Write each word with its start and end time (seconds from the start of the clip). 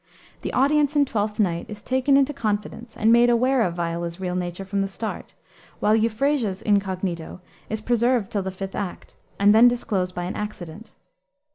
The 0.41 0.51
audience 0.51 0.95
in 0.95 1.05
Twelfth 1.05 1.39
Night 1.39 1.67
is 1.69 1.79
taken 1.83 2.17
into 2.17 2.33
confidence 2.33 2.97
and 2.97 3.11
made 3.11 3.29
aware 3.29 3.61
of 3.61 3.75
Viola's 3.75 4.19
real 4.19 4.35
nature 4.35 4.65
from 4.65 4.81
the 4.81 4.87
start, 4.87 5.35
while 5.79 5.95
Euphrasia's 5.95 6.63
incognito 6.63 7.39
is 7.69 7.81
preserved 7.81 8.31
till 8.31 8.41
the 8.41 8.49
fifth 8.49 8.73
act, 8.73 9.15
and 9.39 9.53
then 9.53 9.67
disclosed 9.67 10.15
by 10.15 10.23
an 10.23 10.35
accident. 10.35 10.93